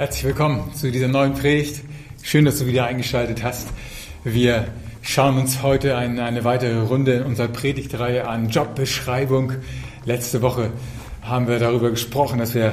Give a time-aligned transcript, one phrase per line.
[0.00, 1.82] Herzlich willkommen zu dieser neuen Predigt.
[2.22, 3.68] Schön, dass du wieder eingeschaltet hast.
[4.24, 4.64] Wir
[5.02, 9.52] schauen uns heute eine, eine weitere Runde in unserer Predigtreihe an Jobbeschreibung.
[10.06, 10.70] Letzte Woche
[11.20, 12.72] haben wir darüber gesprochen, dass wir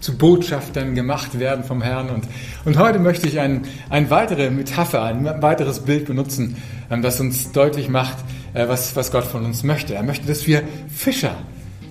[0.00, 2.10] zu Botschaftern gemacht werden vom Herrn.
[2.10, 2.28] Und,
[2.66, 6.58] und heute möchte ich ein, eine weitere Metapher, ein weiteres Bild benutzen,
[6.90, 8.18] ähm, das uns deutlich macht,
[8.52, 9.94] äh, was, was Gott von uns möchte.
[9.94, 11.34] Er möchte, dass wir Fischer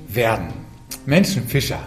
[0.07, 0.49] werden.
[1.07, 1.79] Menschenfischer.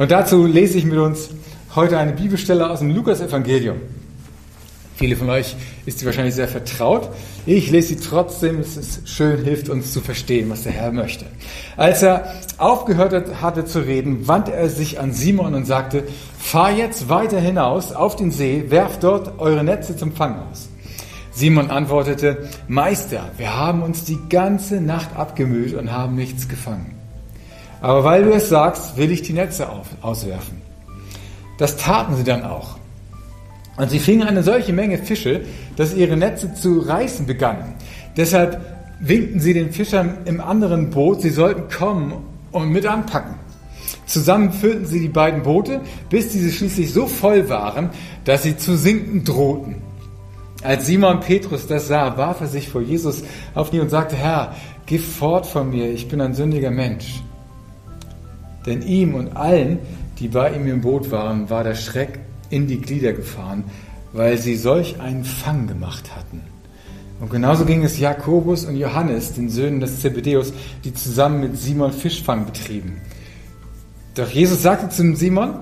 [0.00, 1.28] Und dazu lese ich mit uns
[1.74, 3.76] heute eine Bibelstelle aus dem Lukas-Evangelium.
[4.96, 5.54] Viele von euch
[5.84, 7.10] ist sie wahrscheinlich sehr vertraut.
[7.44, 8.60] Ich lese sie trotzdem.
[8.60, 11.26] Es ist schön, hilft uns zu verstehen, was der Herr möchte.
[11.76, 16.04] Als er aufgehört hatte zu reden, wandte er sich an Simon und sagte,
[16.38, 20.70] fahr jetzt weiter hinaus auf den See, werft dort eure Netze zum Fang aus.
[21.30, 26.99] Simon antwortete, Meister, wir haben uns die ganze Nacht abgemüht und haben nichts gefangen.
[27.80, 30.60] Aber weil du es sagst, will ich die Netze auf, auswerfen.
[31.58, 32.76] Das taten sie dann auch.
[33.76, 35.42] Und sie fingen eine solche Menge Fische,
[35.76, 37.74] dass ihre Netze zu reißen begannen.
[38.16, 38.60] Deshalb
[39.00, 42.12] winkten sie den Fischern im anderen Boot, sie sollten kommen
[42.52, 43.36] und mit anpacken.
[44.04, 47.90] Zusammen füllten sie die beiden Boote, bis diese schließlich so voll waren,
[48.24, 49.76] dass sie zu sinken drohten.
[50.62, 53.22] Als Simon Petrus das sah, warf er sich vor Jesus
[53.54, 57.22] auf die und sagte, Herr, geh fort von mir, ich bin ein sündiger Mensch.
[58.66, 59.78] Denn ihm und allen,
[60.18, 63.64] die bei ihm im Boot waren, war der Schreck in die Glieder gefahren,
[64.12, 66.42] weil sie solch einen Fang gemacht hatten.
[67.20, 70.52] Und genauso ging es Jakobus und Johannes, den Söhnen des Zebedeus,
[70.84, 72.96] die zusammen mit Simon Fischfang betrieben.
[74.14, 75.60] Doch Jesus sagte zu Simon,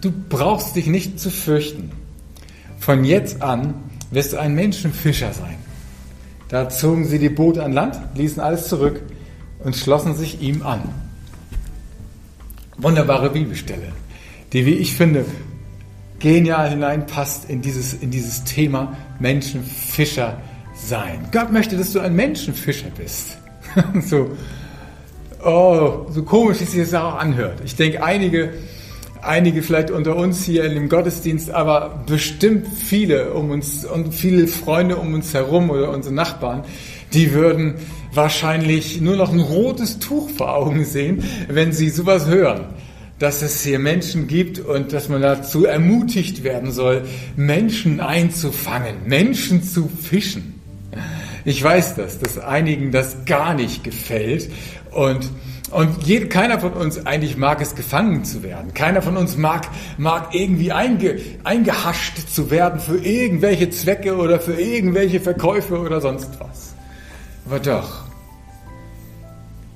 [0.00, 1.90] du brauchst dich nicht zu fürchten.
[2.78, 3.74] Von jetzt an
[4.10, 5.56] wirst du ein Menschenfischer sein.
[6.48, 9.00] Da zogen sie die Boote an Land, ließen alles zurück
[9.62, 10.82] und schlossen sich ihm an
[12.78, 13.92] wunderbare Bibelstelle,
[14.52, 15.24] die, wie ich finde,
[16.18, 20.40] genial hineinpasst in dieses, in dieses Thema Menschenfischer
[20.74, 21.28] sein.
[21.32, 23.38] Gott möchte, dass du ein Menschenfischer bist.
[24.06, 24.30] so,
[25.44, 27.60] oh, so komisch, wie sich das auch anhört.
[27.64, 28.54] Ich denke, einige,
[29.22, 34.46] einige vielleicht unter uns hier in dem Gottesdienst, aber bestimmt viele um uns und viele
[34.46, 36.64] Freunde um uns herum oder unsere Nachbarn,
[37.12, 37.74] die würden
[38.12, 42.66] wahrscheinlich nur noch ein rotes Tuch vor Augen sehen, wenn sie sowas hören.
[43.18, 47.02] Dass es hier Menschen gibt und dass man dazu ermutigt werden soll,
[47.36, 50.60] Menschen einzufangen, Menschen zu fischen.
[51.44, 54.50] Ich weiß das, dass einigen das gar nicht gefällt
[54.92, 55.28] und
[55.70, 58.72] und jede, keiner von uns eigentlich mag es, gefangen zu werden.
[58.72, 59.68] Keiner von uns mag,
[59.98, 66.30] mag irgendwie einge, eingehascht zu werden für irgendwelche Zwecke oder für irgendwelche Verkäufe oder sonst
[66.40, 66.67] was.
[67.48, 68.04] Aber doch,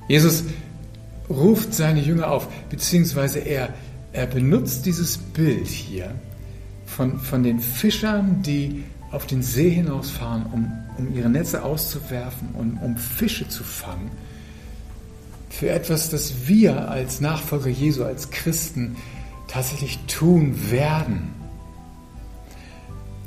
[0.06, 0.44] Jesus
[1.30, 3.70] ruft seine Jünger auf, beziehungsweise er,
[4.12, 6.14] er benutzt dieses Bild hier
[6.84, 12.76] von, von den Fischern, die auf den See hinausfahren, um, um ihre Netze auszuwerfen und
[12.76, 14.10] um Fische zu fangen,
[15.48, 18.96] für etwas, das wir als Nachfolger Jesu, als Christen
[19.48, 21.41] tatsächlich tun werden.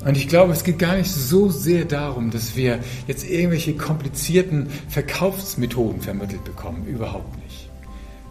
[0.06, 4.70] Und ich glaube, es geht gar nicht so sehr darum, dass wir jetzt irgendwelche komplizierten
[4.88, 6.86] Verkaufsmethoden vermittelt bekommen.
[6.86, 7.70] Überhaupt nicht.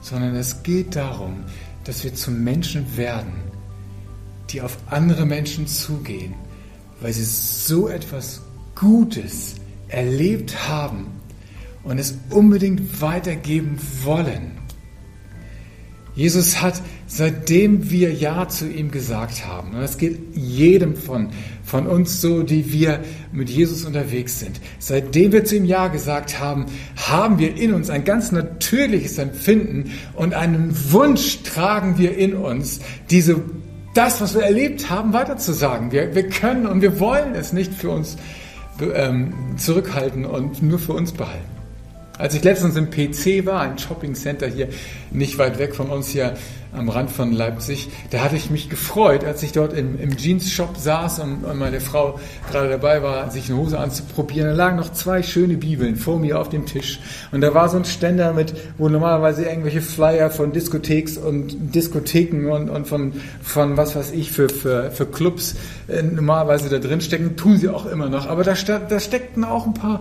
[0.01, 1.45] Sondern es geht darum,
[1.83, 3.33] dass wir zu Menschen werden,
[4.51, 6.35] die auf andere Menschen zugehen,
[7.01, 8.41] weil sie so etwas
[8.77, 9.57] Gutes
[9.89, 11.09] erlebt haben
[11.83, 14.53] und es unbedingt weitergeben wollen.
[16.17, 21.31] Jesus hat, seitdem wir Ja zu ihm gesagt haben, und das geht jedem von,
[21.65, 23.01] von uns so, die wir
[23.33, 26.67] mit Jesus unterwegs sind, seitdem wir zu ihm Ja gesagt haben,
[26.97, 32.81] haben wir in uns ein ganz natürliches Empfinden und einen Wunsch tragen wir in uns,
[33.11, 33.41] diese,
[33.95, 35.91] das, was wir erlebt haben, weiterzusagen.
[35.91, 38.17] Wir, wir können und wir wollen es nicht für uns
[38.95, 41.54] ähm, zurückhalten und nur für uns behalten.
[42.17, 44.69] Als ich letztens im PC war, ein Shopping Center hier
[45.11, 46.35] nicht weit weg von uns hier
[46.73, 50.77] am Rand von Leipzig, da hatte ich mich gefreut, als ich dort im, im Jeans-Shop
[50.77, 52.21] saß und, meine Frau
[52.51, 54.49] gerade dabei war, sich eine Hose anzuprobieren.
[54.49, 57.01] Da lagen noch zwei schöne Bibeln vor mir auf dem Tisch.
[57.33, 62.49] Und da war so ein Ständer mit, wo normalerweise irgendwelche Flyer von Diskotheks und Diskotheken
[62.51, 63.13] und, und von,
[63.43, 65.57] von was weiß ich für, für, für Clubs
[65.89, 67.37] äh, normalerweise da drin stecken.
[67.37, 68.29] Tun sie auch immer noch.
[68.29, 70.01] Aber da, da steckten auch ein paar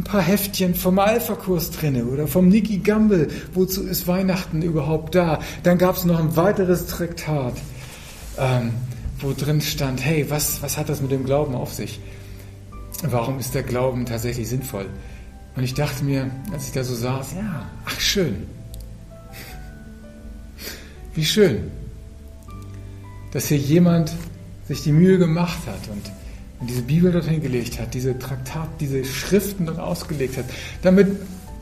[0.00, 3.28] ein paar Heftchen vom Alpha-Kurs drinne oder vom Nicky Gamble.
[3.52, 5.40] Wozu ist Weihnachten überhaupt da?
[5.62, 7.54] Dann gab es noch ein weiteres Traktat,
[8.38, 8.72] ähm,
[9.18, 12.00] wo drin stand, hey, was, was hat das mit dem Glauben auf sich?
[13.02, 14.86] warum ist der Glauben tatsächlich sinnvoll?
[15.56, 18.46] Und ich dachte mir, als ich da so saß, ja, ach schön.
[21.14, 21.70] Wie schön,
[23.32, 24.12] dass hier jemand
[24.68, 26.19] sich die Mühe gemacht hat und,
[26.60, 30.44] und diese Bibel dorthin gelegt hat, diese Traktat, diese Schriften dort ausgelegt hat,
[30.82, 31.08] damit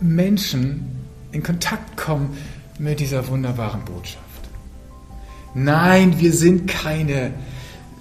[0.00, 0.86] Menschen
[1.32, 2.36] in Kontakt kommen
[2.78, 4.24] mit dieser wunderbaren Botschaft.
[5.54, 7.32] Nein, wir sind keine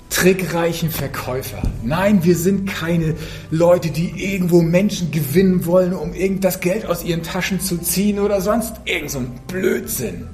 [0.09, 1.61] trickreichen Verkäufer.
[1.83, 3.15] Nein, wir sind keine
[3.51, 8.19] Leute, die irgendwo Menschen gewinnen wollen, um irgend das Geld aus ihren Taschen zu ziehen
[8.19, 10.27] oder sonst irgend so ein Blödsinn.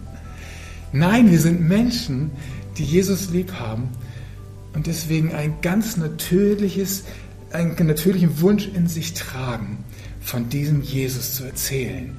[0.92, 2.32] Nein, wir sind Menschen,
[2.78, 3.90] die Jesus lieb haben
[4.74, 7.04] und deswegen ein ganz natürliches,
[7.52, 9.84] einen natürlichen Wunsch in sich tragen,
[10.22, 12.16] von diesem Jesus zu erzählen.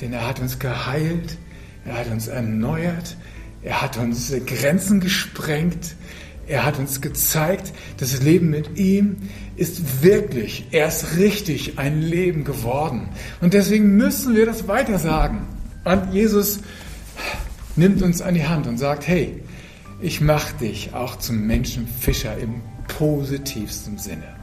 [0.00, 1.36] Denn er hat uns geheilt,
[1.84, 3.16] er hat uns erneuert,
[3.62, 5.96] er hat uns Grenzen gesprengt,
[6.46, 9.16] er hat uns gezeigt, das Leben mit ihm
[9.56, 13.10] ist wirklich erst richtig ein Leben geworden.
[13.40, 15.46] Und deswegen müssen wir das weiter sagen.
[15.84, 16.60] Und Jesus
[17.76, 19.42] nimmt uns an die Hand und sagt, hey,
[20.00, 24.36] ich mache dich auch zum Menschenfischer im positivsten Sinne.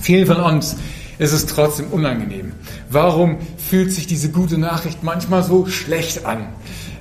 [0.00, 0.76] Vielen von uns
[1.18, 2.52] ist es trotzdem unangenehm.
[2.90, 6.46] Warum fühlt sich diese gute Nachricht manchmal so schlecht an?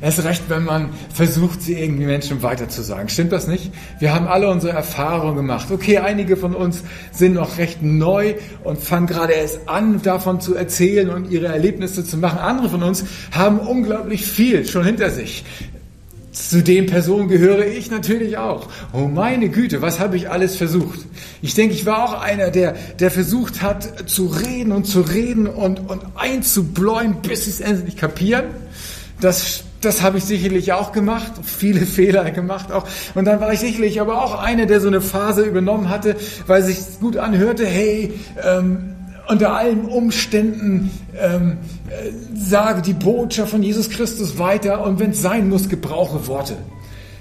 [0.01, 3.09] Erst recht, wenn man versucht, sie irgendwie Menschen weiterzusagen.
[3.09, 3.71] Stimmt das nicht?
[3.99, 5.71] Wir haben alle unsere Erfahrungen gemacht.
[5.71, 10.55] Okay, einige von uns sind noch recht neu und fangen gerade erst an, davon zu
[10.55, 12.39] erzählen und ihre Erlebnisse zu machen.
[12.39, 15.43] Andere von uns haben unglaublich viel schon hinter sich.
[16.37, 18.69] Zu den Personen gehöre ich natürlich auch.
[18.93, 20.99] Oh meine Güte, was habe ich alles versucht?
[21.41, 25.47] Ich denke, ich war auch einer, der, der versucht hat zu reden und zu reden
[25.47, 28.45] und, und einzubläuen, bis sie es endlich kapieren.
[29.19, 32.87] Das das habe ich sicherlich auch gemacht, viele Fehler gemacht auch.
[33.15, 36.15] Und dann war ich sicherlich aber auch einer, der so eine Phase übernommen hatte,
[36.47, 38.13] weil sich gut anhörte, hey,
[38.43, 38.95] ähm,
[39.29, 40.89] unter allen Umständen
[41.19, 41.57] ähm,
[41.89, 46.57] äh, sage die Botschaft von Jesus Christus weiter und wenn es sein muss, gebrauche Worte.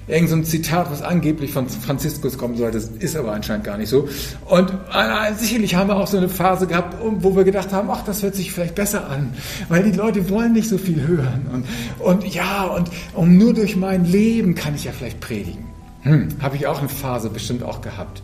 [0.08, 3.88] Irgend so ein Zitat, was angeblich von Franziskus kommen sollte, ist aber anscheinend gar nicht
[3.88, 4.08] so.
[4.44, 8.04] Und äh, sicherlich haben wir auch so eine Phase gehabt, wo wir gedacht haben, ach,
[8.04, 9.34] das hört sich vielleicht besser an,
[9.68, 11.46] weil die Leute wollen nicht so viel hören.
[11.52, 11.64] Und,
[11.98, 15.64] und ja, und, und nur durch mein Leben kann ich ja vielleicht predigen.
[16.02, 18.22] Hm, Habe ich auch eine Phase bestimmt auch gehabt.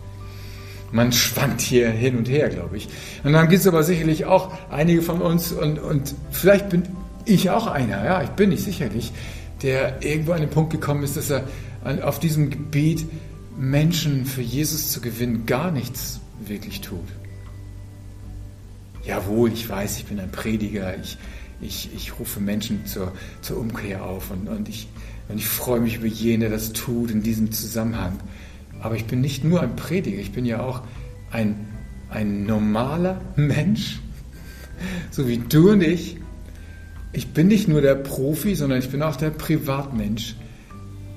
[0.93, 2.87] Man schwankt hier hin und her, glaube ich.
[3.23, 6.83] Und dann gibt es aber sicherlich auch einige von uns, und, und vielleicht bin
[7.25, 9.11] ich auch einer, ja, ich bin nicht sicherlich,
[9.63, 11.45] der irgendwo an den Punkt gekommen ist, dass er
[12.03, 13.05] auf diesem Gebiet
[13.57, 16.99] Menschen für Jesus zu gewinnen gar nichts wirklich tut.
[19.03, 21.17] Jawohl, ich weiß, ich bin ein Prediger, ich,
[21.59, 24.87] ich, ich rufe Menschen zur, zur Umkehr auf und, und, ich,
[25.27, 28.19] und ich freue mich über jene, das tut in diesem Zusammenhang.
[28.83, 30.83] Aber ich bin nicht nur ein Prediger, ich bin ja auch
[31.31, 31.67] ein,
[32.09, 33.99] ein normaler Mensch,
[35.09, 36.17] so wie du und ich.
[37.13, 40.35] Ich bin nicht nur der Profi, sondern ich bin auch der Privatmensch,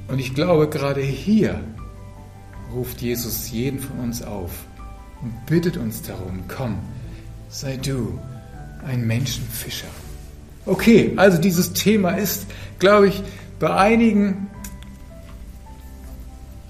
[0.09, 1.61] und ich glaube, gerade hier
[2.73, 4.51] ruft Jesus jeden von uns auf
[5.23, 6.79] und bittet uns darum, komm,
[7.49, 8.19] sei du
[8.87, 9.89] ein Menschenfischer.
[10.65, 12.47] Okay, also dieses Thema ist,
[12.79, 13.23] glaube ich,
[13.59, 14.49] bei einigen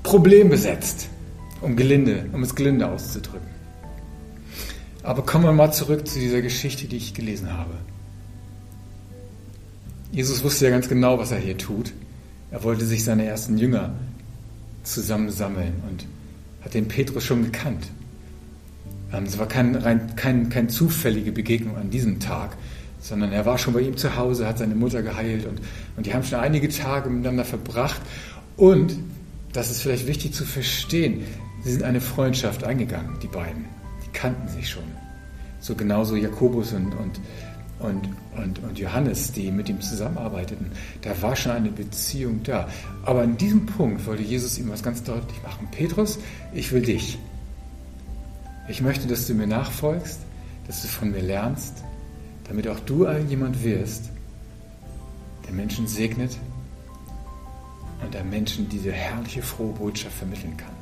[0.06, 1.08] problembesetzt,
[1.60, 3.48] um gelinde, um es gelinde auszudrücken.
[5.02, 7.74] Aber kommen wir mal zurück zu dieser Geschichte, die ich gelesen habe.
[10.12, 11.92] Jesus wusste ja ganz genau, was er hier tut.
[12.52, 13.96] Er wollte sich seine ersten Jünger
[14.84, 16.06] zusammensammeln und
[16.64, 17.88] hat den Petrus schon gekannt.
[19.12, 22.56] Ähm, es war kein, rein, kein, keine zufällige Begegnung an diesem Tag,
[23.00, 25.60] sondern er war schon bei ihm zu Hause, hat seine Mutter geheilt und,
[25.96, 28.00] und die haben schon einige Tage miteinander verbracht.
[28.56, 28.96] Und,
[29.56, 31.24] das ist vielleicht wichtig zu verstehen,
[31.64, 33.64] sie sind eine Freundschaft eingegangen, die beiden.
[34.04, 34.84] Die kannten sich schon.
[35.60, 37.20] So genauso Jakobus und, und
[37.78, 40.70] und, und, und Johannes, die mit ihm zusammenarbeiteten,
[41.02, 42.68] da war schon eine Beziehung da.
[43.04, 45.68] Aber an diesem Punkt wollte Jesus ihm was ganz deutlich machen.
[45.70, 46.18] Petrus,
[46.54, 47.18] ich will dich.
[48.68, 50.20] Ich möchte, dass du mir nachfolgst,
[50.66, 51.84] dass du von mir lernst,
[52.48, 54.10] damit auch du jemand wirst,
[55.46, 56.36] der Menschen segnet
[58.02, 60.76] und der Menschen diese herrliche, frohe Botschaft vermitteln kann.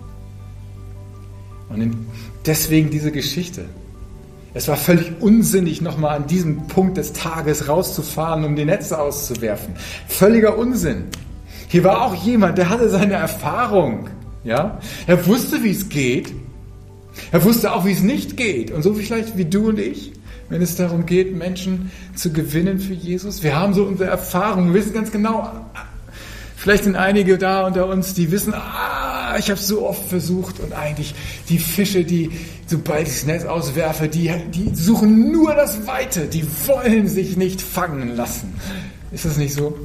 [1.68, 1.96] Und
[2.46, 3.64] deswegen diese Geschichte.
[4.52, 9.74] Es war völlig unsinnig, nochmal an diesem Punkt des Tages rauszufahren, um die Netze auszuwerfen.
[10.06, 11.06] Völliger Unsinn.
[11.68, 14.08] Hier war auch jemand, der hatte seine Erfahrung.
[14.44, 14.78] Ja?
[15.08, 16.32] Er wusste, wie es geht.
[17.32, 18.70] Er wusste auch, wie es nicht geht.
[18.70, 20.12] Und so vielleicht wie du und ich,
[20.48, 23.42] wenn es darum geht, Menschen zu gewinnen für Jesus.
[23.42, 25.50] Wir haben so unsere Erfahrungen, wir wissen ganz genau,
[26.64, 30.72] vielleicht sind einige da unter uns, die wissen, ah, ich habe so oft versucht und
[30.72, 31.14] eigentlich
[31.50, 32.30] die Fische, die,
[32.66, 37.60] sobald ich das Netz auswerfe, die, die suchen nur das Weite, die wollen sich nicht
[37.60, 38.54] fangen lassen.
[39.12, 39.78] Ist das nicht so?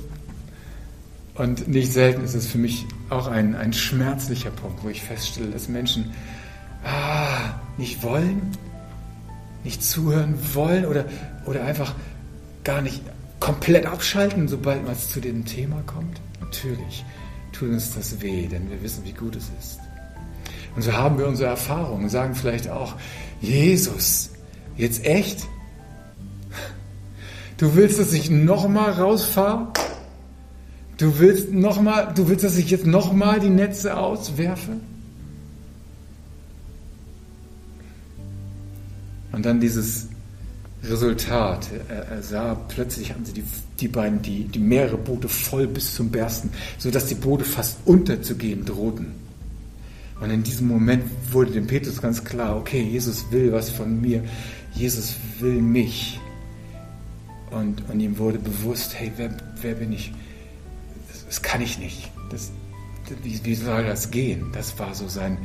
[1.35, 5.47] Und nicht selten ist es für mich auch ein, ein schmerzlicher Punkt, wo ich feststelle,
[5.47, 6.11] dass Menschen
[6.85, 8.41] ah, nicht wollen,
[9.65, 11.03] nicht zuhören wollen oder,
[11.45, 11.93] oder einfach
[12.63, 13.01] gar nicht
[13.41, 16.21] komplett abschalten, sobald man zu dem Thema kommt.
[16.49, 17.05] Natürlich
[17.51, 19.79] tut uns das weh, denn wir wissen, wie gut es ist.
[20.75, 22.95] Und so haben wir unsere Erfahrungen, sagen vielleicht auch,
[23.39, 24.31] Jesus,
[24.75, 25.45] jetzt echt?
[27.57, 29.67] Du willst, dass ich nochmal rausfahre?
[30.97, 31.77] Du willst noch
[32.15, 34.77] du willst, dass ich jetzt nochmal die Netze auswerfe?
[39.31, 40.07] Und dann dieses
[40.83, 41.69] Resultat.
[41.89, 43.43] Er, er, sah plötzlich haben sie die,
[43.79, 48.65] die beiden, die, die mehrere Boote voll bis zum Bersten, sodass die Boote fast unterzugehen
[48.65, 49.11] drohten.
[50.21, 54.23] Und in diesem Moment wurde dem Petrus ganz klar, okay, Jesus will was von mir,
[54.73, 56.19] Jesus will mich.
[57.51, 60.13] Und, und ihm wurde bewusst, hey, wer, wer bin ich?
[61.07, 62.11] Das, das kann ich nicht.
[62.29, 62.51] Das,
[63.23, 64.51] wie, wie soll das gehen?
[64.53, 65.37] Das war so sein,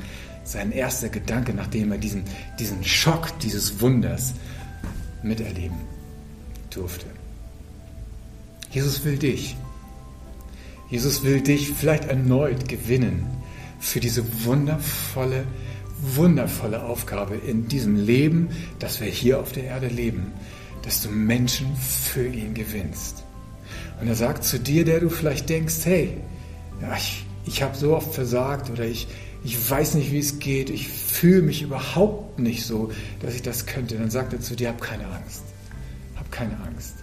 [0.43, 2.25] sein erster Gedanke, nachdem er diesen,
[2.59, 4.35] diesen Schock dieses Wunders
[5.25, 5.77] miterleben
[6.71, 7.07] durfte.
[8.71, 9.57] Jesus will dich.
[10.91, 13.27] Jesus will dich vielleicht erneut gewinnen
[13.81, 15.45] für diese wundervolle,
[16.01, 20.33] wundervolle Aufgabe in diesem Leben, das wir hier auf der Erde leben,
[20.83, 23.25] dass du Menschen für ihn gewinnst.
[24.01, 26.19] Und er sagt zu dir, der du vielleicht denkst, hey,
[26.97, 29.07] ich, ich habe so oft versagt oder ich,
[29.45, 33.67] ich weiß nicht, wie es geht, ich fühle mich überhaupt nicht so, dass ich das
[33.67, 35.43] könnte, dann sagt er zu dir, hab keine Angst.
[36.17, 36.95] Hab keine Angst.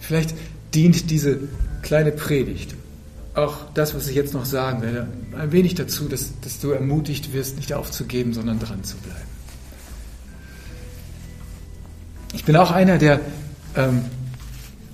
[0.00, 0.34] Vielleicht
[0.74, 1.38] dient diese
[1.82, 2.74] kleine Predigt,
[3.34, 5.06] auch das, was ich jetzt noch sagen werde,
[5.38, 9.20] ein wenig dazu, dass, dass du ermutigt wirst, nicht aufzugeben, sondern dran zu bleiben.
[12.34, 13.20] Ich bin auch einer, der,
[13.76, 14.04] ähm,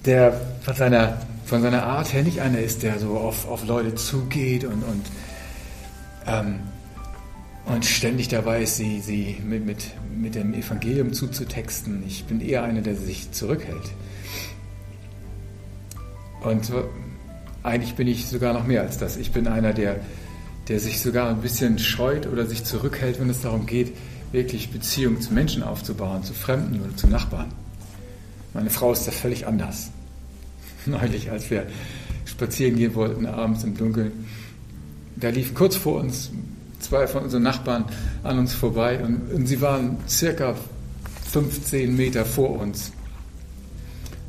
[0.04, 3.94] der von seiner von seiner Art her nicht einer ist, der so auf, auf Leute
[3.94, 5.06] zugeht und, und,
[6.26, 6.60] ähm,
[7.66, 12.02] und ständig dabei ist, sie, sie mit, mit, mit dem Evangelium zuzutexten.
[12.06, 13.90] Ich bin eher einer, der sich zurückhält.
[16.42, 16.70] Und
[17.62, 19.16] eigentlich bin ich sogar noch mehr als das.
[19.16, 20.00] Ich bin einer, der,
[20.68, 23.92] der sich sogar ein bisschen scheut oder sich zurückhält, wenn es darum geht,
[24.32, 27.52] wirklich Beziehungen zu Menschen aufzubauen, zu Fremden oder zu Nachbarn.
[28.52, 29.90] Meine Frau ist da völlig anders.
[30.86, 31.66] neulich, als wir
[32.24, 34.12] spazieren gehen wollten, abends im Dunkeln.
[35.16, 36.30] Da liefen kurz vor uns
[36.80, 37.84] zwei von unseren Nachbarn
[38.22, 40.54] an uns vorbei und, und sie waren circa
[41.30, 42.92] 15 Meter vor uns.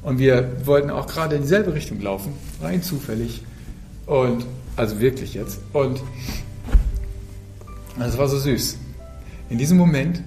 [0.03, 3.41] Und wir wollten auch gerade in dieselbe Richtung laufen, rein zufällig.
[4.05, 4.45] Und,
[4.75, 5.59] also wirklich jetzt.
[5.73, 6.01] Und
[7.99, 8.77] es war so süß.
[9.49, 10.21] In diesem Moment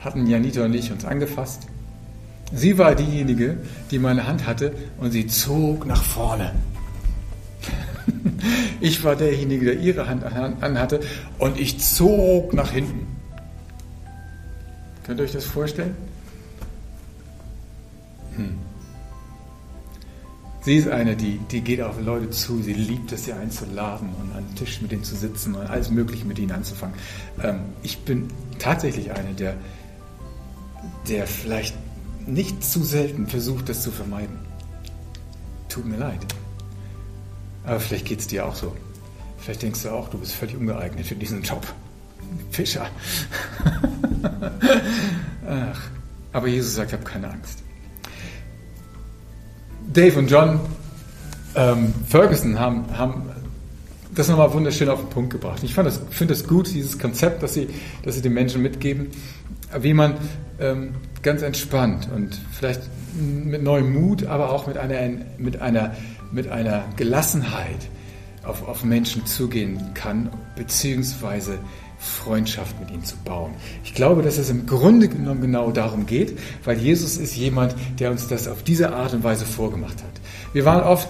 [0.00, 1.68] hatten Janita und ich uns angefasst
[2.54, 3.56] Sie war diejenige,
[3.90, 6.52] die meine Hand hatte und sie zog nach vorne.
[8.80, 10.98] Ich war derjenige, der ihre Hand anhatte
[11.38, 13.06] und ich zog nach hinten.
[15.04, 15.94] Könnt ihr euch das vorstellen?
[18.34, 18.58] Hm.
[20.62, 24.32] Sie ist eine, die, die geht auf Leute zu, sie liebt es, sie einzuladen und
[24.36, 26.94] an den Tisch mit ihnen zu sitzen und alles Mögliche mit ihnen anzufangen.
[27.42, 28.28] Ähm, ich bin
[28.58, 29.54] tatsächlich eine, der,
[31.08, 31.74] der vielleicht
[32.26, 34.38] nicht zu selten versucht, das zu vermeiden.
[35.68, 36.20] Tut mir leid.
[37.64, 38.74] Aber vielleicht geht es dir auch so.
[39.38, 41.66] Vielleicht denkst du auch, du bist völlig ungeeignet für diesen Job.
[42.50, 42.86] Fischer.
[45.48, 45.80] Ach,
[46.32, 47.62] aber Jesus sagt, hab keine Angst.
[49.92, 50.60] Dave und John
[51.54, 53.30] ähm, Ferguson haben, haben
[54.14, 55.62] das nochmal wunderschön auf den Punkt gebracht.
[55.62, 57.68] Ich das, finde das gut, dieses Konzept, das sie,
[58.06, 59.08] sie den Menschen mitgeben,
[59.80, 60.14] wie man
[60.60, 62.82] ähm, ganz entspannt und vielleicht
[63.14, 64.96] mit neuem Mut, aber auch mit einer,
[65.38, 65.94] mit einer,
[66.30, 67.88] mit einer Gelassenheit
[68.44, 71.58] auf, auf Menschen zugehen kann, beziehungsweise
[71.98, 73.52] Freundschaft mit ihnen zu bauen.
[73.84, 78.10] Ich glaube, dass es im Grunde genommen genau darum geht, weil Jesus ist jemand, der
[78.10, 80.20] uns das auf diese Art und Weise vorgemacht hat.
[80.52, 81.08] Wir waren oft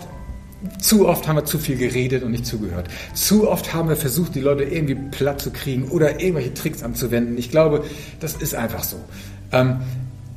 [0.78, 2.88] zu oft haben wir zu viel geredet und nicht zugehört.
[3.14, 7.37] Zu oft haben wir versucht, die Leute irgendwie platt zu kriegen oder irgendwelche Tricks anzuwenden.
[7.38, 7.85] Ich glaube,
[8.21, 8.99] das ist einfach so.
[9.50, 9.78] Ähm,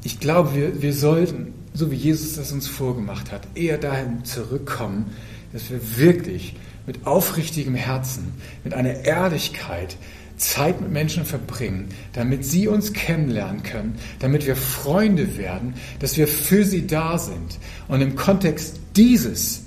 [0.04, 5.12] ich glaube, wir, wir sollten, so wie Jesus das uns vorgemacht hat, eher dahin zurückkommen,
[5.54, 6.56] dass wir wirklich
[6.86, 9.98] mit aufrichtigem Herzen, mit einer Ehrlichkeit
[10.38, 16.28] Zeit mit Menschen verbringen, damit sie uns kennenlernen können, damit wir Freunde werden, dass wir
[16.28, 17.58] für sie da sind.
[17.88, 19.65] Und im Kontext dieses,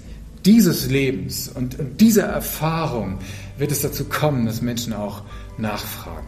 [0.48, 3.18] dieses Lebens und, dieser Erfahrung
[3.58, 5.22] wird es dazu kommen, dass Menschen auch
[5.58, 6.26] nachfragen.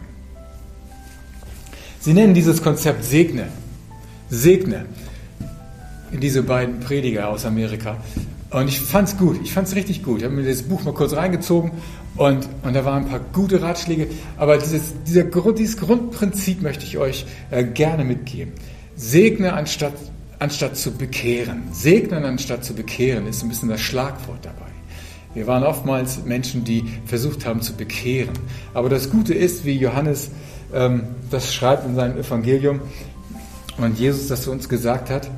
[1.99, 3.47] Sie nennen dieses Konzept Segne.
[4.29, 4.85] Segne.
[6.11, 7.97] Diese beiden Prediger aus Amerika.
[8.51, 9.39] Und ich fand's gut.
[9.43, 10.19] Ich fand's richtig gut.
[10.19, 11.71] Ich habe mir das Buch mal kurz reingezogen
[12.15, 14.07] und, und da waren ein paar gute Ratschläge.
[14.37, 18.53] Aber dieses, dieser Grund, dieses Grundprinzip möchte ich euch äh, gerne mitgeben.
[18.95, 19.93] Segne anstatt,
[20.41, 21.63] anstatt zu bekehren.
[21.71, 24.71] Segnen anstatt zu bekehren ist ein bisschen das Schlagwort dabei.
[25.35, 28.33] Wir waren oftmals Menschen, die versucht haben zu bekehren.
[28.73, 30.31] Aber das Gute ist, wie Johannes
[30.73, 32.81] ähm, das schreibt in seinem Evangelium
[33.77, 35.29] und Jesus das zu uns gesagt hat,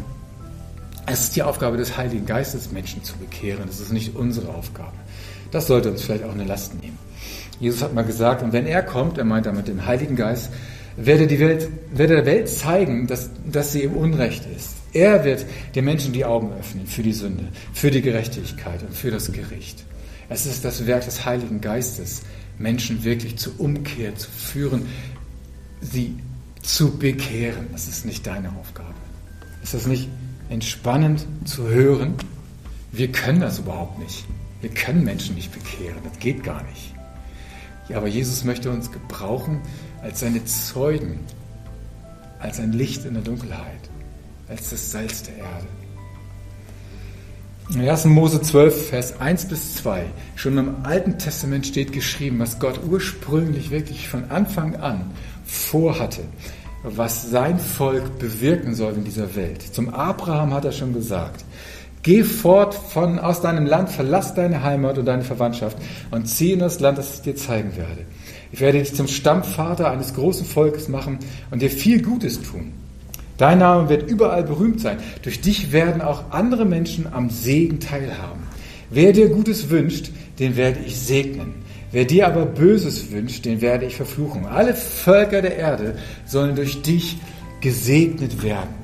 [1.05, 3.67] es ist die Aufgabe des Heiligen Geistes, Menschen zu bekehren.
[3.69, 4.93] Es ist nicht unsere Aufgabe.
[5.51, 6.97] Das sollte uns vielleicht auch eine Last nehmen.
[7.59, 10.49] Jesus hat mal gesagt, und wenn er kommt, er meint damit den Heiligen Geist,
[10.95, 14.82] werde, die Welt, werde der Welt zeigen, dass, dass sie im Unrecht ist.
[14.93, 15.45] Er wird
[15.75, 19.83] den Menschen die Augen öffnen für die Sünde, für die Gerechtigkeit und für das Gericht.
[20.29, 22.21] Es ist das Werk des Heiligen Geistes,
[22.57, 24.85] Menschen wirklich zur Umkehr zu führen,
[25.81, 26.15] sie
[26.61, 27.67] zu bekehren.
[27.71, 28.93] Das ist nicht deine Aufgabe.
[29.63, 30.07] Ist das nicht
[30.49, 32.15] entspannend zu hören,
[32.91, 34.23] wir können das überhaupt nicht.
[34.61, 36.93] Wir können Menschen nicht bekehren, das geht gar nicht.
[37.89, 39.59] Ja, aber Jesus möchte uns gebrauchen
[40.01, 41.19] als seine Zeugen,
[42.39, 43.89] als ein Licht in der Dunkelheit,
[44.53, 45.67] als das Salz der Erde.
[47.73, 48.05] In 1.
[48.05, 50.05] Mose 12, Vers 1 bis 2,
[50.35, 55.11] schon im Alten Testament steht geschrieben, was Gott ursprünglich wirklich von Anfang an
[55.45, 56.21] vorhatte
[56.83, 59.61] was sein Volk bewirken soll in dieser Welt.
[59.61, 61.45] Zum Abraham hat er schon gesagt,
[62.03, 65.77] geh fort von, aus deinem Land, verlass deine Heimat und deine Verwandtschaft
[66.11, 68.05] und zieh in das Land, das ich dir zeigen werde.
[68.51, 71.19] Ich werde dich zum Stammvater eines großen Volkes machen
[71.51, 72.73] und dir viel Gutes tun.
[73.43, 74.99] Dein Name wird überall berühmt sein.
[75.21, 78.43] Durch dich werden auch andere Menschen am Segen teilhaben.
[78.89, 81.55] Wer dir Gutes wünscht, den werde ich segnen.
[81.91, 84.45] Wer dir aber Böses wünscht, den werde ich verfluchen.
[84.45, 87.17] Alle Völker der Erde sollen durch dich
[87.59, 88.75] gesegnet werden.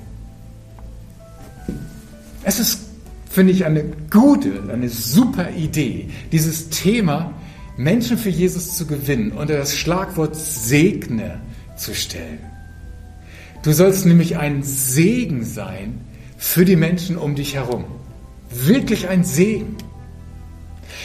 [2.43, 2.81] Es ist,
[3.29, 7.33] finde ich, eine gute, eine super Idee, dieses Thema
[7.77, 11.39] Menschen für Jesus zu gewinnen, unter das Schlagwort Segne
[11.77, 12.48] zu stellen.
[13.61, 16.01] Du sollst nämlich ein Segen sein
[16.37, 17.85] für die Menschen um dich herum.
[18.49, 19.75] Wirklich ein Segen.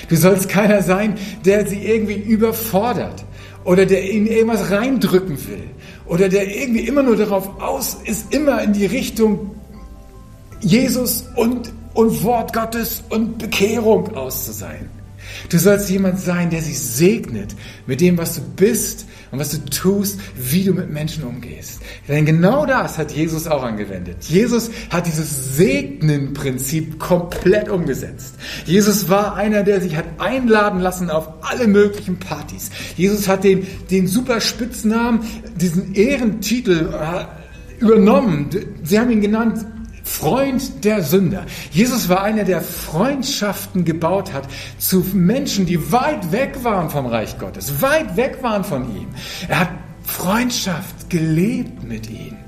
[0.09, 3.25] Du sollst keiner sein, der sie irgendwie überfordert
[3.64, 5.64] oder der ihnen irgendwas reindrücken will
[6.07, 9.51] oder der irgendwie immer nur darauf aus ist, immer in die Richtung
[10.61, 14.88] Jesus und, und Wort Gottes und Bekehrung aus zu sein.
[15.49, 17.55] Du sollst jemand sein, der sich segnet
[17.87, 21.81] mit dem, was du bist und was du tust, wie du mit Menschen umgehst.
[22.09, 24.18] Denn genau das hat Jesus auch angewendet.
[24.23, 28.37] Jesus hat dieses Segnen-Prinzip komplett umgesetzt.
[28.64, 32.70] Jesus war einer, der sich hat einladen lassen auf alle möglichen Partys.
[32.97, 35.20] Jesus hat den, den super Spitznamen,
[35.57, 38.51] diesen Ehrentitel äh, übernommen.
[38.83, 39.66] Sie haben ihn genannt
[40.14, 41.44] Freund der Sünder.
[41.72, 44.48] Jesus war einer, der Freundschaften gebaut hat
[44.79, 49.09] zu Menschen, die weit weg waren vom Reich Gottes, weit weg waren von ihm.
[49.48, 49.70] Er hat
[50.05, 52.38] Freundschaft gelebt mit ihnen.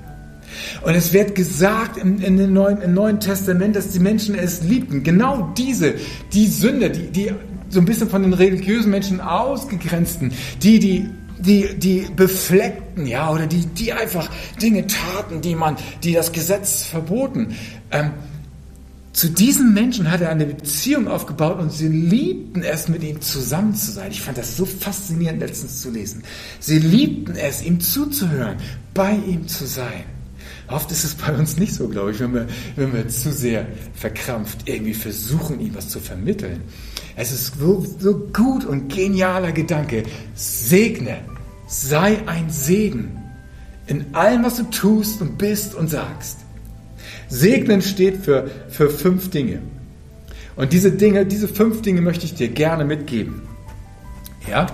[0.83, 5.03] Und es wird gesagt im, dem Neuen, im Neuen Testament, dass die Menschen es liebten.
[5.03, 5.95] Genau diese,
[6.33, 7.33] die Sünder, die, die
[7.69, 13.47] so ein bisschen von den religiösen Menschen ausgegrenzten, die, die die, die Befleckten, ja, oder
[13.47, 17.57] die, die einfach Dinge taten, die man, die das Gesetz verboten.
[17.91, 18.13] Ähm,
[19.13, 23.75] zu diesen Menschen hat er eine Beziehung aufgebaut und sie liebten es, mit ihm zusammen
[23.75, 24.11] zu sein.
[24.11, 26.23] Ich fand das so faszinierend letztens zu lesen.
[26.61, 28.59] Sie liebten es, ihm zuzuhören,
[28.93, 30.05] bei ihm zu sein.
[30.69, 33.67] Oft ist es bei uns nicht so, glaube ich, wenn wir, wenn wir zu sehr
[33.95, 36.63] verkrampft irgendwie versuchen, ihm was zu vermitteln.
[37.17, 40.03] Es ist so, so gut und genialer Gedanke.
[40.35, 41.19] Segne,
[41.67, 43.23] sei ein Segen
[43.87, 46.39] in allem, was du tust und bist und sagst.
[47.29, 49.63] Segnen steht für, für fünf Dinge.
[50.57, 53.43] Und diese Dinge, diese fünf Dinge möchte ich dir gerne mitgeben.
[54.49, 54.67] Ja?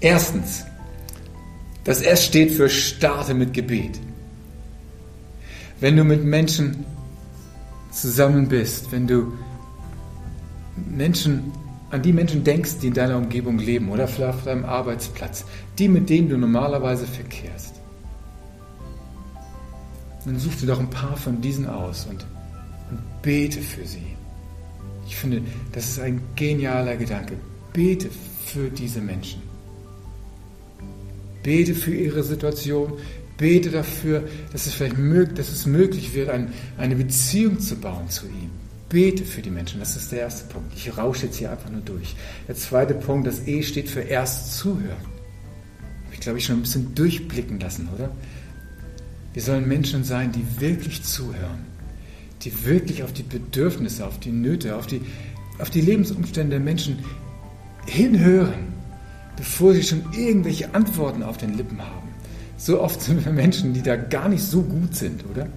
[0.00, 0.64] Erstens,
[1.84, 3.98] das S steht für starte mit Gebet.
[5.82, 6.86] Wenn du mit Menschen
[7.90, 9.32] zusammen bist, wenn du
[10.76, 11.50] Menschen,
[11.90, 15.44] an die Menschen denkst, die in deiner Umgebung leben oder vielleicht auf deinem Arbeitsplatz,
[15.80, 17.80] die, mit denen du normalerweise verkehrst,
[20.24, 22.24] dann such dir doch ein paar von diesen aus und,
[22.92, 24.06] und bete für sie.
[25.08, 25.42] Ich finde,
[25.72, 27.34] das ist ein genialer Gedanke.
[27.72, 28.08] Bete
[28.46, 29.42] für diese Menschen.
[31.42, 32.92] Bete für ihre Situation,
[33.36, 38.08] Bete dafür, dass es vielleicht möglich, dass es möglich wird, ein, eine Beziehung zu bauen
[38.08, 38.50] zu ihm.
[38.88, 39.80] bete für die Menschen.
[39.80, 40.72] Das ist der erste Punkt.
[40.76, 42.14] Ich rausche jetzt hier einfach nur durch.
[42.46, 45.00] Der zweite Punkt, das E steht für erst zuhören.
[46.04, 48.10] Habe ich, glaube ich, schon ein bisschen durchblicken lassen, oder?
[49.32, 51.64] Wir sollen Menschen sein, die wirklich zuhören,
[52.42, 55.00] die wirklich auf die Bedürfnisse, auf die Nöte, auf die,
[55.58, 56.98] auf die Lebensumstände der Menschen
[57.86, 58.74] hinhören,
[59.36, 62.01] bevor sie schon irgendwelche Antworten auf den Lippen haben.
[62.64, 65.48] So oft sind wir Menschen, die da gar nicht so gut sind, oder?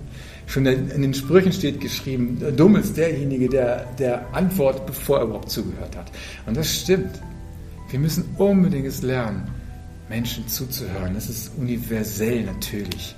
[0.48, 5.52] Schon in den Sprüchen steht geschrieben, dumm ist derjenige, der, der antwortet, bevor er überhaupt
[5.52, 6.12] zugehört hat.
[6.48, 7.22] Und das stimmt.
[7.92, 9.48] Wir müssen unbedingt lernen,
[10.10, 11.14] Menschen zuzuhören.
[11.14, 13.16] Das ist universell natürlich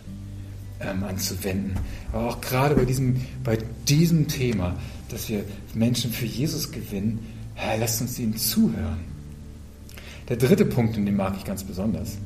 [0.82, 1.80] ähm, anzuwenden.
[2.12, 4.76] Aber auch gerade bei diesem, bei diesem Thema,
[5.10, 9.00] dass wir Menschen für Jesus gewinnen, Herr, lasst uns ihnen zuhören.
[10.28, 12.18] Der dritte Punkt, und den mag ich ganz besonders.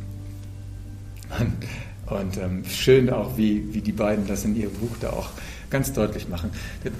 [2.07, 5.29] Und ähm, schön auch, wie, wie die beiden das in ihrem Buch da auch
[5.69, 6.51] ganz deutlich machen.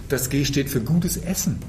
[0.08, 1.60] Das G steht für gutes Essen.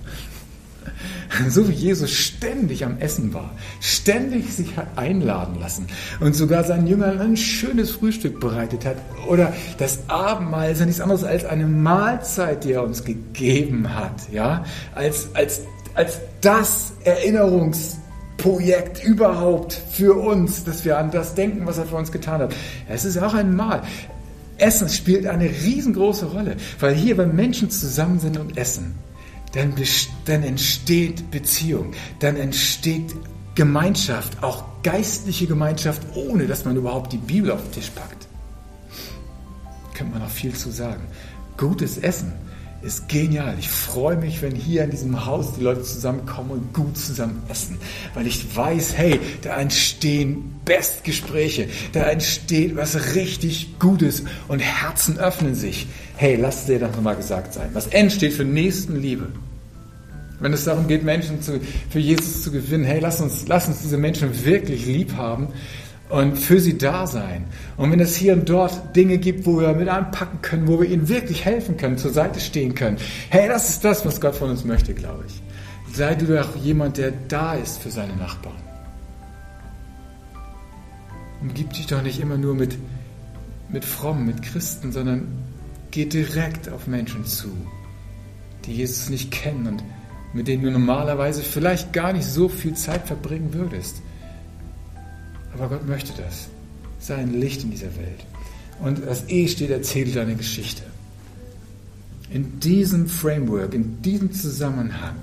[1.48, 5.86] So wie Jesus ständig am Essen war, ständig sich hat einladen lassen
[6.20, 8.96] und sogar seinen Jüngern ein schönes Frühstück bereitet hat.
[9.28, 14.30] Oder das Abendmahl ist ja nichts anderes als eine Mahlzeit, die er uns gegeben hat.
[14.30, 14.64] Ja?
[14.94, 15.62] Als, als,
[15.94, 18.01] als das Erinnerungs-
[18.36, 22.54] Projekt überhaupt für uns, dass wir an das denken, was er für uns getan hat.
[22.88, 23.82] Es ist auch ein Mal.
[24.58, 28.94] Essen spielt eine riesengroße Rolle, weil hier, wenn Menschen zusammen sind und essen,
[29.54, 29.74] dann,
[30.24, 33.14] dann entsteht Beziehung, dann entsteht
[33.54, 38.26] Gemeinschaft, auch geistliche Gemeinschaft, ohne dass man überhaupt die Bibel auf den Tisch packt.
[39.94, 41.02] Könnte man noch viel zu sagen.
[41.56, 42.32] Gutes Essen
[42.82, 43.56] ist genial.
[43.58, 47.78] Ich freue mich, wenn hier in diesem Haus die Leute zusammenkommen und gut zusammen essen,
[48.14, 55.54] weil ich weiß, hey, da entstehen Bestgespräche, da entsteht was richtig Gutes und Herzen öffnen
[55.54, 55.86] sich.
[56.16, 57.70] Hey, lass dir das nochmal gesagt sein.
[57.72, 59.28] Was N steht für Nächstenliebe.
[60.40, 63.82] Wenn es darum geht, Menschen zu, für Jesus zu gewinnen, hey, lass uns, lass uns
[63.82, 65.48] diese Menschen wirklich lieb haben
[66.12, 67.46] und für sie da sein.
[67.78, 70.86] Und wenn es hier und dort Dinge gibt, wo wir mit anpacken können, wo wir
[70.86, 72.98] ihnen wirklich helfen können, zur Seite stehen können,
[73.30, 75.42] hey, das ist das, was Gott von uns möchte, glaube ich.
[75.96, 78.62] Sei du doch jemand, der da ist für seine Nachbarn.
[81.40, 82.76] Umgib dich doch nicht immer nur mit,
[83.70, 85.26] mit Frommen, mit Christen, sondern
[85.92, 87.48] geh direkt auf Menschen zu,
[88.66, 89.82] die Jesus nicht kennen und
[90.34, 94.02] mit denen du normalerweise vielleicht gar nicht so viel Zeit verbringen würdest.
[95.54, 96.48] Aber Gott möchte das.
[96.98, 98.24] Sei ein Licht in dieser Welt.
[98.80, 100.82] Und das E steht, erzähle deine Geschichte.
[102.30, 105.16] In diesem Framework, in diesem Zusammenhang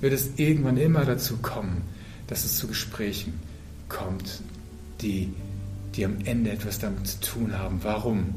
[0.00, 1.82] wird es irgendwann immer dazu kommen,
[2.26, 3.40] dass es zu Gesprächen
[3.88, 4.42] kommt,
[5.00, 5.32] die,
[5.94, 7.80] die am Ende etwas damit zu tun haben.
[7.82, 8.34] Warum?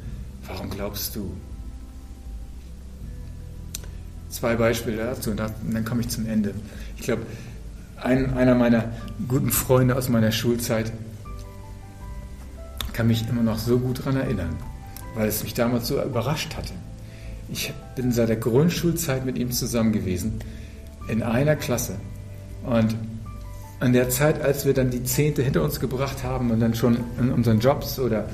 [0.48, 1.36] Warum glaubst du?
[4.30, 6.54] Zwei Beispiele dazu und dann komme ich zum Ende.
[6.98, 7.24] Ich glaube,
[7.98, 8.92] ein, einer meiner
[9.28, 10.92] guten Freunde aus meiner Schulzeit,
[12.94, 14.56] kann mich immer noch so gut daran erinnern,
[15.16, 16.74] weil es mich damals so überrascht hatte.
[17.52, 20.40] Ich bin seit der Grundschulzeit mit ihm zusammen gewesen,
[21.08, 21.96] in einer Klasse.
[22.64, 22.96] Und
[23.80, 26.98] an der Zeit, als wir dann die Zehnte hinter uns gebracht haben und dann schon
[27.20, 28.30] in unseren Jobs oder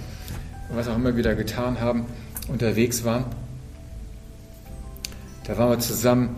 [0.73, 2.05] was auch immer wieder getan haben,
[2.47, 3.25] unterwegs waren,
[5.45, 6.35] da waren wir zusammen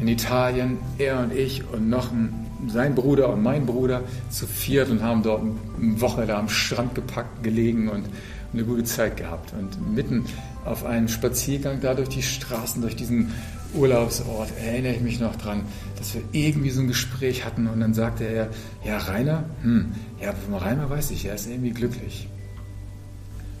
[0.00, 4.90] in Italien, er und ich und noch ein, sein Bruder und mein Bruder zu viert
[4.90, 8.04] und haben dort eine Woche da am Strand gepackt, gelegen und
[8.52, 9.52] eine gute Zeit gehabt.
[9.58, 10.24] Und mitten
[10.64, 13.32] auf einem Spaziergang da durch die Straßen, durch diesen
[13.74, 15.62] Urlaubsort, erinnere ich mich noch dran,
[15.98, 18.48] dass wir irgendwie so ein Gespräch hatten und dann sagte er,
[18.84, 22.28] ja Rainer, hm, ja von Rainer weiß ich, er ist irgendwie glücklich.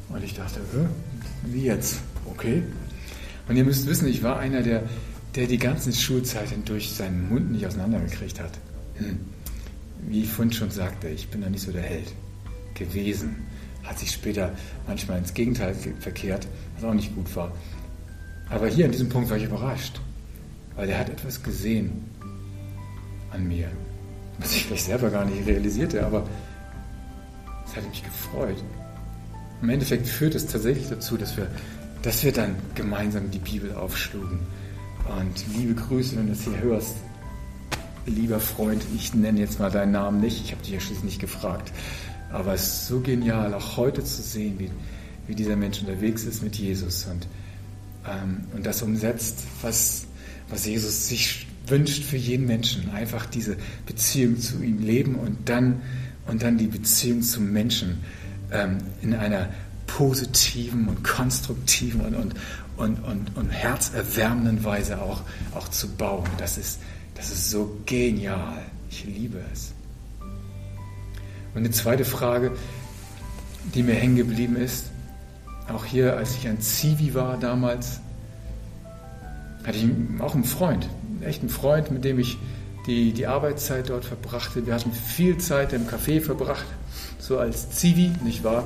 [0.08, 0.60] Und ich dachte,
[1.44, 1.98] wie jetzt?
[2.30, 2.62] Okay.
[3.48, 4.84] Und ihr müsst wissen, ich war einer der
[5.34, 8.52] der die ganze Schulzeit hindurch seinen Mund nicht auseinandergekriegt hat.
[8.98, 9.20] Hm.
[10.06, 12.12] Wie ich vorhin schon sagte, ich bin da nicht so der Held
[12.74, 13.36] gewesen.
[13.82, 14.52] Hat sich später
[14.86, 17.52] manchmal ins Gegenteil verkehrt, was auch nicht gut war.
[18.50, 20.00] Aber hier an diesem Punkt war ich überrascht,
[20.76, 22.04] weil er hat etwas gesehen
[23.30, 23.68] an mir,
[24.38, 26.28] was ich vielleicht selber gar nicht realisierte, aber
[27.66, 28.62] es hat mich gefreut.
[29.62, 31.48] Im Endeffekt führt es tatsächlich dazu, dass wir,
[32.02, 34.40] dass wir dann gemeinsam die Bibel aufschlugen
[35.08, 36.96] und liebe Grüße, wenn du es hier hörst.
[38.06, 41.20] Lieber Freund, ich nenne jetzt mal deinen Namen nicht, ich habe dich ja schließlich nicht
[41.20, 41.72] gefragt.
[42.30, 44.70] Aber es ist so genial, auch heute zu sehen, wie,
[45.26, 47.26] wie dieser Mensch unterwegs ist mit Jesus und,
[48.06, 50.04] ähm, und das umsetzt, was,
[50.48, 52.90] was Jesus sich wünscht für jeden Menschen.
[52.90, 55.80] Einfach diese Beziehung zu ihm leben und dann,
[56.26, 58.00] und dann die Beziehung zum Menschen
[58.50, 59.48] ähm, in einer
[59.86, 62.34] positiven und konstruktiven und, und,
[62.76, 65.22] und, und, und herzerwärmenden Weise auch,
[65.54, 66.28] auch zu bauen.
[66.36, 66.80] Das ist,
[67.14, 68.62] das ist so genial.
[68.90, 69.72] Ich liebe es.
[71.54, 72.52] Und eine zweite Frage,
[73.74, 74.86] die mir hängen geblieben ist,
[75.72, 78.00] auch hier, als ich ein Zivi war damals,
[79.64, 79.86] hatte ich
[80.20, 82.36] auch einen Freund, einen echten Freund, mit dem ich
[82.86, 84.66] die, die Arbeitszeit dort verbrachte.
[84.66, 86.66] Wir hatten viel Zeit im Café verbracht,
[87.18, 88.64] so als Zivi, nicht wahr?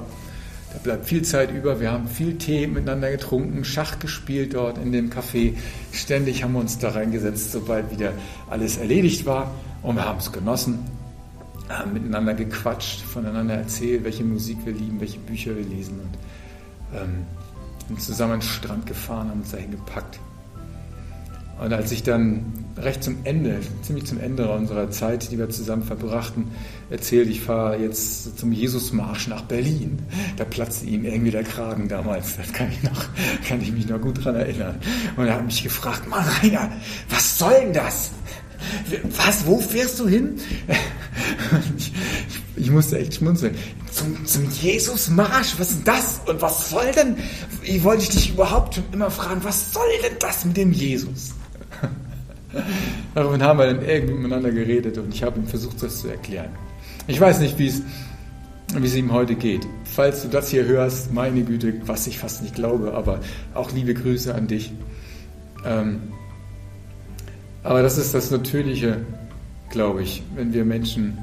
[0.73, 1.81] Da bleibt viel Zeit über.
[1.81, 5.55] Wir haben viel Tee miteinander getrunken, Schach gespielt dort in dem Café.
[5.93, 8.13] Ständig haben wir uns da reingesetzt, sobald wieder
[8.51, 9.51] alles erledigt war.
[9.83, 10.81] Und wir haben es genossen,
[11.69, 16.01] haben miteinander gequatscht, voneinander erzählt, welche Musik wir lieben, welche Bücher wir lesen.
[16.01, 17.27] Und ähm,
[17.89, 20.21] sind zusammen an den Strand gefahren, haben uns dahin gepackt.
[21.61, 25.83] Und als ich dann recht zum Ende, ziemlich zum Ende unserer Zeit, die wir zusammen
[25.83, 26.49] verbrachten,
[26.91, 29.99] erzählte, ich fahre jetzt zum Jesusmarsch nach Berlin.
[30.37, 32.37] Da platzte ihm irgendwie der Kragen damals.
[32.37, 33.07] Das kann ich noch,
[33.49, 34.77] kann ich mich noch gut dran erinnern.
[35.17, 36.71] Und er hat mich gefragt, Mann, Rainer,
[37.09, 38.11] was soll denn das?
[39.17, 40.37] Was, wo fährst du hin?
[41.77, 41.93] Ich,
[42.57, 43.55] ich, musste echt schmunzeln.
[43.91, 46.21] Zum, zum Jesusmarsch, was ist denn das?
[46.27, 47.17] Und was soll denn,
[47.63, 51.33] ich wollte dich überhaupt schon immer fragen, was soll denn das mit dem Jesus?
[53.15, 56.51] Daraufhin haben wir dann irgendwie miteinander geredet und ich habe ihm versucht, das zu erklären.
[57.07, 59.67] Ich weiß nicht, wie es, ihm heute geht.
[59.85, 63.21] Falls du das hier hörst, meine Güte, was ich fast nicht glaube, aber
[63.55, 64.73] auch liebe Grüße an dich.
[65.65, 66.01] Ähm,
[67.63, 69.01] aber das ist das Natürliche,
[69.71, 71.19] glaube ich, wenn wir Menschen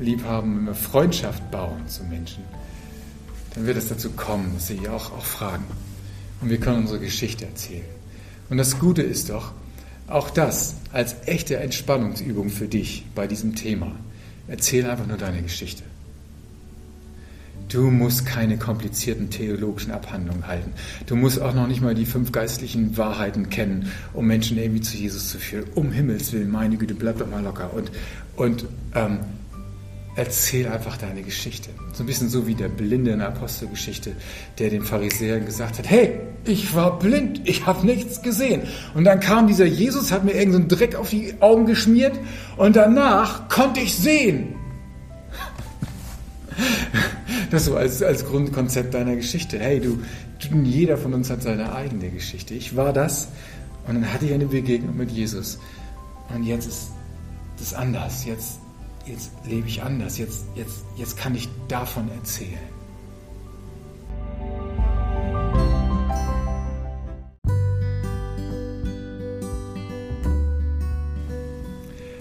[0.00, 2.44] lieb haben, wenn wir Freundschaft bauen zu Menschen,
[3.54, 5.64] dann wird es dazu kommen, dass sie auch, auch fragen.
[6.40, 7.84] Und wir können unsere Geschichte erzählen.
[8.50, 9.52] Und das Gute ist doch,
[10.08, 13.92] auch das als echte Entspannungsübung für dich bei diesem Thema.
[14.48, 15.82] Erzähl einfach nur deine Geschichte.
[17.68, 20.72] Du musst keine komplizierten theologischen Abhandlungen halten.
[21.06, 24.96] Du musst auch noch nicht mal die fünf geistlichen Wahrheiten kennen, um Menschen irgendwie zu
[24.96, 25.64] Jesus zu führen.
[25.74, 27.90] Um Himmels Willen, meine Güte, bleib doch mal locker und,
[28.36, 29.18] und ähm,
[30.16, 31.68] erzähl einfach deine Geschichte.
[31.92, 34.12] So ein bisschen so wie der Blinde in der Apostelgeschichte,
[34.58, 38.62] der den Pharisäern gesagt hat, hey, ich war blind, ich habe nichts gesehen.
[38.94, 42.18] Und dann kam dieser Jesus, hat mir irgendeinen Dreck auf die Augen geschmiert
[42.56, 44.54] und danach konnte ich sehen.
[47.48, 49.60] Das so als, als Grundkonzept deiner Geschichte.
[49.60, 50.00] Hey, du,
[50.64, 52.54] jeder von uns hat seine eigene Geschichte.
[52.54, 53.28] Ich war das
[53.86, 55.60] und dann hatte ich eine Begegnung mit Jesus.
[56.34, 56.90] Und jetzt ist
[57.58, 58.24] das anders.
[58.24, 58.58] Jetzt
[59.06, 62.58] jetzt lebe ich anders, jetzt, jetzt, jetzt kann ich davon erzählen.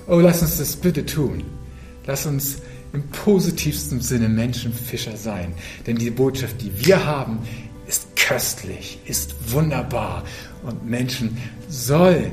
[0.08, 1.44] Oh, lass uns das bitte tun.
[2.06, 2.60] Lass uns
[2.94, 5.54] im positivsten Sinne Menschenfischer sein.
[5.88, 7.40] Denn die Botschaft, die wir haben,
[7.88, 10.24] ist köstlich, ist wunderbar.
[10.64, 12.32] Und Menschen sollen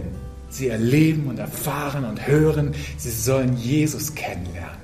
[0.53, 2.75] sie erleben und erfahren und hören.
[2.99, 4.81] Sie sollen Jesus kennenlernen.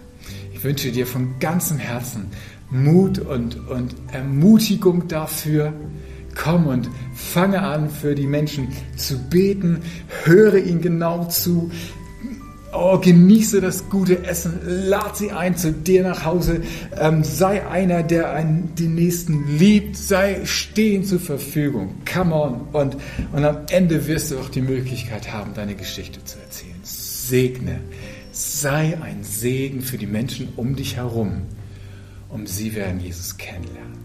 [0.53, 2.27] Ich wünsche dir von ganzem Herzen
[2.71, 5.73] Mut und, und Ermutigung dafür.
[6.35, 9.81] Komm und fange an, für die Menschen zu beten.
[10.25, 11.71] Höre ihnen genau zu.
[12.71, 16.61] Oh, genieße das gute Essen, lad sie ein zu dir nach Hause,
[17.01, 21.95] ähm, sei einer, der einen, den Nächsten liebt, sei stehen zur Verfügung.
[22.13, 22.61] Come on.
[22.73, 22.97] Und,
[23.33, 26.79] und am Ende wirst du auch die Möglichkeit haben, deine Geschichte zu erzählen.
[26.83, 27.81] Segne,
[28.33, 31.43] sei ein Segen für die Menschen um dich herum,
[32.29, 33.98] um sie werden Jesus kennenlernen.